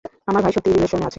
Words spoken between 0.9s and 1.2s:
আছে!